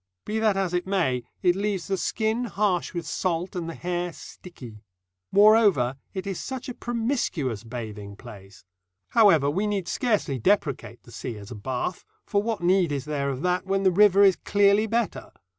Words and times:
Be 0.25 0.39
that 0.39 0.57
as 0.57 0.73
it 0.73 0.87
may, 0.87 1.21
it 1.43 1.55
leaves 1.55 1.85
the 1.87 1.95
skin 1.95 2.45
harsh 2.45 2.91
with 2.91 3.05
salt, 3.05 3.55
and 3.55 3.69
the 3.69 3.75
hair 3.75 4.11
sticky. 4.13 4.83
Moreover, 5.31 5.95
it 6.15 6.25
is 6.25 6.39
such 6.39 6.67
a 6.67 6.73
promiscuous 6.73 7.63
bathing 7.63 8.15
place. 8.15 8.65
However, 9.09 9.47
we 9.47 9.67
need 9.67 9.87
scarcely 9.87 10.39
depreciate 10.39 11.03
the 11.03 11.11
sea 11.11 11.37
as 11.37 11.51
a 11.51 11.55
bath, 11.55 12.03
for 12.25 12.41
what 12.41 12.61
need 12.63 12.91
is 12.91 13.05
there 13.05 13.29
of 13.29 13.43
that 13.43 13.67
when 13.67 13.83
the 13.83 13.91
river 13.91 14.23
is 14.23 14.37
clearly 14.37 14.87
better? 14.87 15.29